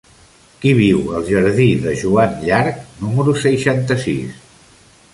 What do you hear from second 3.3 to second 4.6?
seixanta-sis?